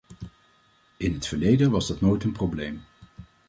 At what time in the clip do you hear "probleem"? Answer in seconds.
2.31-2.83